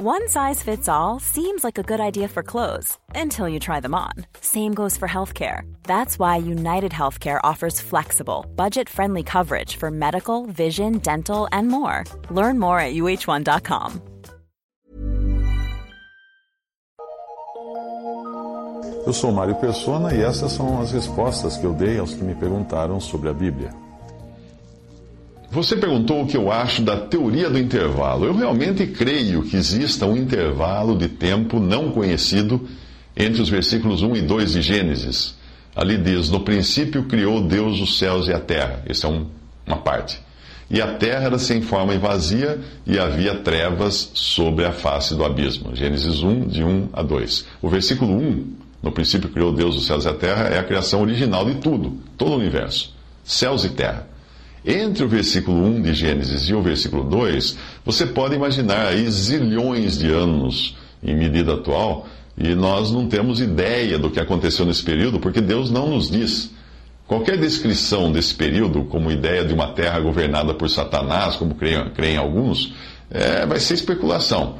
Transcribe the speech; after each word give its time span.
One 0.00 0.28
size 0.28 0.62
fits 0.62 0.88
all 0.88 1.18
seems 1.18 1.64
like 1.64 1.76
a 1.76 1.82
good 1.82 1.98
idea 1.98 2.28
for 2.28 2.44
clothes 2.44 2.96
until 3.16 3.48
you 3.48 3.58
try 3.58 3.80
them 3.80 3.96
on. 3.96 4.12
Same 4.40 4.72
goes 4.72 4.96
for 4.96 5.08
healthcare. 5.08 5.62
That's 5.82 6.20
why 6.20 6.36
United 6.36 6.92
Healthcare 6.92 7.40
offers 7.42 7.80
flexible, 7.80 8.46
budget 8.54 8.88
friendly 8.88 9.24
coverage 9.24 9.74
for 9.74 9.90
medical, 9.90 10.46
vision, 10.46 10.98
dental, 10.98 11.48
and 11.50 11.66
more. 11.66 12.04
Learn 12.30 12.60
more 12.60 12.78
at 12.78 12.94
uh1.com. 12.94 14.00
Eu 19.04 19.12
sou 19.12 19.32
Mário 19.32 19.56
Persona 19.56 20.14
e 20.14 20.22
essas 20.22 20.52
são 20.52 20.80
as 20.80 20.92
respostas 20.92 21.56
que 21.56 21.66
eu 21.66 21.72
dei 21.72 21.98
aos 21.98 22.14
que 22.14 22.22
me 22.22 22.36
perguntaram 22.36 23.00
sobre 23.00 23.30
a 23.30 23.32
Bíblia. 23.32 23.87
Você 25.50 25.76
perguntou 25.76 26.22
o 26.22 26.26
que 26.26 26.36
eu 26.36 26.52
acho 26.52 26.82
da 26.82 26.96
teoria 26.96 27.48
do 27.48 27.58
intervalo. 27.58 28.26
Eu 28.26 28.34
realmente 28.34 28.86
creio 28.86 29.42
que 29.42 29.56
exista 29.56 30.04
um 30.04 30.16
intervalo 30.16 30.96
de 30.96 31.08
tempo 31.08 31.58
não 31.58 31.90
conhecido 31.90 32.68
entre 33.16 33.40
os 33.40 33.48
versículos 33.48 34.02
1 34.02 34.16
e 34.16 34.22
2 34.22 34.52
de 34.52 34.62
Gênesis. 34.62 35.34
Ali 35.74 35.96
diz: 35.96 36.28
No 36.28 36.40
princípio 36.40 37.04
criou 37.04 37.40
Deus 37.40 37.80
os 37.80 37.98
céus 37.98 38.28
e 38.28 38.32
a 38.32 38.38
terra. 38.38 38.82
Essa 38.86 39.06
é 39.06 39.10
um, 39.10 39.26
uma 39.66 39.78
parte. 39.78 40.20
E 40.70 40.82
a 40.82 40.94
terra 40.96 41.24
era 41.24 41.38
sem 41.38 41.62
forma 41.62 41.94
e 41.94 41.98
vazia, 41.98 42.60
e 42.86 42.98
havia 42.98 43.36
trevas 43.36 44.10
sobre 44.12 44.66
a 44.66 44.72
face 44.72 45.14
do 45.14 45.24
abismo. 45.24 45.74
Gênesis 45.74 46.22
1, 46.22 46.46
de 46.46 46.62
1 46.62 46.90
a 46.92 47.02
2. 47.02 47.46
O 47.62 47.70
versículo 47.70 48.12
1, 48.12 48.52
no 48.82 48.92
princípio 48.92 49.30
criou 49.30 49.50
Deus 49.50 49.76
os 49.76 49.86
céus 49.86 50.04
e 50.04 50.08
a 50.08 50.14
terra, 50.14 50.48
é 50.48 50.58
a 50.58 50.64
criação 50.64 51.00
original 51.00 51.46
de 51.46 51.54
tudo, 51.54 51.96
todo 52.18 52.32
o 52.32 52.36
universo. 52.36 52.94
Céus 53.24 53.64
e 53.64 53.70
terra. 53.70 54.06
Entre 54.64 55.04
o 55.04 55.08
versículo 55.08 55.64
1 55.64 55.82
de 55.82 55.94
Gênesis 55.94 56.48
e 56.48 56.54
o 56.54 56.62
versículo 56.62 57.04
2, 57.04 57.56
você 57.84 58.06
pode 58.06 58.34
imaginar 58.34 58.88
aí 58.88 59.08
zilhões 59.10 59.98
de 59.98 60.10
anos 60.10 60.76
em 61.02 61.14
medida 61.14 61.54
atual, 61.54 62.06
e 62.36 62.54
nós 62.54 62.90
não 62.90 63.08
temos 63.08 63.40
ideia 63.40 63.98
do 63.98 64.10
que 64.10 64.20
aconteceu 64.20 64.64
nesse 64.64 64.82
período, 64.82 65.18
porque 65.18 65.40
Deus 65.40 65.70
não 65.70 65.90
nos 65.90 66.10
diz. 66.10 66.50
Qualquer 67.06 67.38
descrição 67.38 68.12
desse 68.12 68.34
período, 68.34 68.84
como 68.84 69.10
ideia 69.10 69.44
de 69.44 69.54
uma 69.54 69.68
terra 69.68 69.98
governada 69.98 70.52
por 70.54 70.68
Satanás, 70.68 71.36
como 71.36 71.54
creem, 71.54 71.90
creem 71.90 72.16
alguns, 72.16 72.74
é, 73.10 73.46
vai 73.46 73.58
ser 73.58 73.74
especulação. 73.74 74.58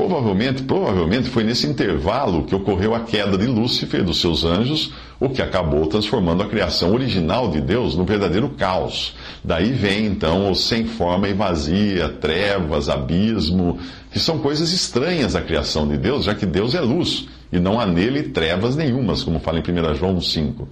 Provavelmente, 0.00 0.62
provavelmente 0.62 1.28
foi 1.28 1.44
nesse 1.44 1.66
intervalo 1.66 2.44
que 2.44 2.54
ocorreu 2.54 2.94
a 2.94 3.00
queda 3.00 3.36
de 3.36 3.46
Lúcifer 3.46 4.02
dos 4.02 4.18
seus 4.18 4.44
anjos, 4.44 4.94
o 5.20 5.28
que 5.28 5.42
acabou 5.42 5.86
transformando 5.88 6.42
a 6.42 6.48
criação 6.48 6.94
original 6.94 7.50
de 7.50 7.60
Deus 7.60 7.94
no 7.94 8.06
verdadeiro 8.06 8.48
caos. 8.48 9.14
Daí 9.44 9.72
vem 9.72 10.06
então 10.06 10.50
o 10.50 10.54
sem 10.54 10.86
forma 10.86 11.28
e 11.28 11.34
vazia, 11.34 12.08
trevas, 12.08 12.88
abismo, 12.88 13.78
que 14.10 14.18
são 14.18 14.38
coisas 14.38 14.72
estranhas 14.72 15.36
à 15.36 15.42
criação 15.42 15.86
de 15.86 15.98
Deus, 15.98 16.24
já 16.24 16.34
que 16.34 16.46
Deus 16.46 16.74
é 16.74 16.80
luz 16.80 17.28
e 17.52 17.60
não 17.60 17.78
há 17.78 17.84
nele 17.84 18.22
trevas 18.22 18.76
nenhumas, 18.76 19.22
como 19.22 19.38
fala 19.38 19.58
em 19.58 19.62
1 19.62 19.94
João 19.96 20.18
5. 20.18 20.66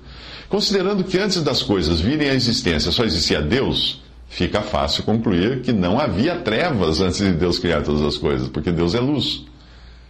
Considerando 0.48 1.04
que 1.04 1.18
antes 1.18 1.42
das 1.42 1.62
coisas 1.62 2.00
virem 2.00 2.30
à 2.30 2.34
existência 2.34 2.90
só 2.90 3.04
existia 3.04 3.42
Deus, 3.42 4.00
fica 4.28 4.60
fácil 4.62 5.02
concluir 5.04 5.62
que 5.62 5.72
não 5.72 5.98
havia 5.98 6.36
trevas 6.36 7.00
antes 7.00 7.18
de 7.18 7.32
Deus 7.32 7.58
criar 7.58 7.82
todas 7.82 8.02
as 8.02 8.16
coisas, 8.16 8.48
porque 8.48 8.70
Deus 8.70 8.94
é 8.94 9.00
luz. 9.00 9.44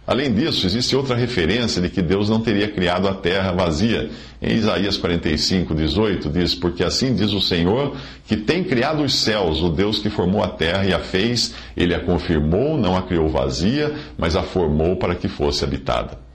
Além 0.05 0.33
disso, 0.33 0.65
existe 0.65 0.95
outra 0.95 1.15
referência 1.15 1.79
de 1.79 1.87
que 1.87 2.01
Deus 2.01 2.29
não 2.29 2.41
teria 2.41 2.67
criado 2.67 3.07
a 3.07 3.13
terra 3.13 3.51
vazia. 3.51 4.09
Em 4.41 4.55
Isaías 4.55 4.97
45, 4.97 5.75
18, 5.75 6.29
diz: 6.29 6.55
Porque 6.55 6.83
assim 6.83 7.13
diz 7.13 7.31
o 7.31 7.39
Senhor, 7.39 7.95
que 8.25 8.35
tem 8.35 8.63
criado 8.63 9.03
os 9.03 9.13
céus, 9.13 9.61
o 9.61 9.69
Deus 9.69 9.99
que 9.99 10.09
formou 10.09 10.43
a 10.43 10.47
terra 10.47 10.83
e 10.83 10.93
a 10.93 10.99
fez, 10.99 11.53
ele 11.77 11.93
a 11.93 11.99
confirmou, 11.99 12.75
não 12.75 12.97
a 12.97 13.03
criou 13.03 13.29
vazia, 13.29 13.93
mas 14.17 14.35
a 14.35 14.41
formou 14.41 14.95
para 14.95 15.13
que 15.13 15.27
fosse 15.27 15.63
habitada. 15.63 16.28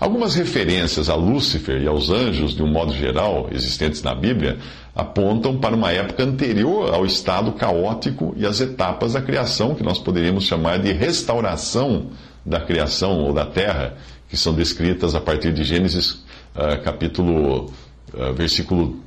Algumas 0.00 0.34
referências 0.34 1.10
a 1.10 1.14
Lúcifer 1.14 1.82
e 1.82 1.86
aos 1.86 2.08
anjos, 2.08 2.54
de 2.54 2.62
um 2.62 2.66
modo 2.66 2.90
geral, 2.90 3.50
existentes 3.52 4.02
na 4.02 4.14
Bíblia, 4.14 4.56
apontam 4.96 5.58
para 5.58 5.76
uma 5.76 5.92
época 5.92 6.24
anterior 6.24 6.94
ao 6.94 7.04
estado 7.04 7.52
caótico 7.52 8.32
e 8.34 8.46
às 8.46 8.62
etapas 8.62 9.12
da 9.12 9.20
criação, 9.20 9.74
que 9.74 9.82
nós 9.82 9.98
poderíamos 9.98 10.44
chamar 10.44 10.78
de 10.78 10.90
restauração 10.90 12.06
da 12.46 12.58
criação 12.58 13.20
ou 13.20 13.34
da 13.34 13.44
terra, 13.44 13.94
que 14.26 14.38
são 14.38 14.54
descritas 14.54 15.14
a 15.14 15.20
partir 15.20 15.52
de 15.52 15.64
Gênesis 15.64 16.24
uh, 16.54 16.82
capítulo, 16.82 17.66
uh, 18.14 18.32
versículo 18.32 19.00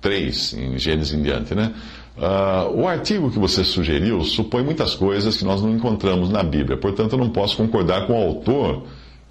3, 0.00 0.54
em 0.54 0.78
Gênesis 0.78 1.12
em 1.12 1.22
diante, 1.22 1.56
né? 1.56 1.74
Uh, 2.16 2.82
o 2.82 2.86
artigo 2.86 3.32
que 3.32 3.38
você 3.40 3.64
sugeriu 3.64 4.22
supõe 4.22 4.62
muitas 4.62 4.94
coisas 4.94 5.36
que 5.36 5.44
nós 5.44 5.60
não 5.60 5.72
encontramos 5.74 6.30
na 6.30 6.44
Bíblia, 6.44 6.76
portanto 6.76 7.14
eu 7.14 7.18
não 7.18 7.30
posso 7.30 7.56
concordar 7.56 8.06
com 8.06 8.12
o 8.12 8.28
autor 8.28 8.84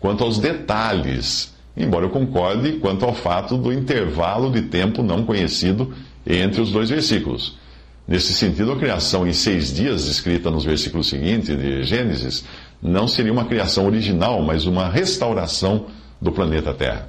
quanto 0.04 0.22
aos 0.22 0.38
detalhes, 0.38 1.54
embora 1.78 2.04
eu 2.06 2.10
concorde 2.10 2.74
quanto 2.74 3.06
ao 3.06 3.14
fato 3.14 3.58
do 3.58 3.72
intervalo 3.72 4.52
de 4.52 4.64
tempo 4.64 5.02
não 5.02 5.24
conhecido 5.24 5.94
entre 6.28 6.60
os 6.60 6.74
dois 6.74 6.90
versículos. 6.90 7.58
Nesse 8.06 8.34
sentido, 8.34 8.74
a 8.74 8.78
criação 8.78 9.26
em 9.26 9.32
seis 9.32 9.74
dias, 9.74 10.08
escrita 10.08 10.52
nos 10.52 10.66
versículos 10.66 11.08
seguintes 11.08 11.58
de 11.58 11.84
Gênesis, 11.84 12.44
não 12.82 13.08
seria 13.08 13.32
uma 13.32 13.46
criação 13.46 13.86
original, 13.86 14.42
mas 14.42 14.66
uma 14.66 14.90
restauração 14.90 15.86
do 16.22 16.34
planeta 16.34 16.74
Terra. 16.74 17.08